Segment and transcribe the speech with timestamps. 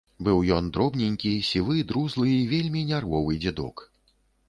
[0.27, 3.89] Быў ён дробненькі, сівы, друзлы і вельмі нервовы дзядок.